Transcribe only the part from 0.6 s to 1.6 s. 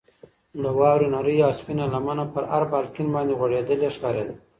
د واورې نرۍ او